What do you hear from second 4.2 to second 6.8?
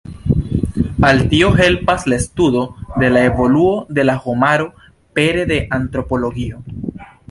homaro pere de antropologio.